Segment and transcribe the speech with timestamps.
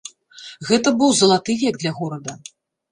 [0.71, 2.33] Гэта быў залаты век для горада.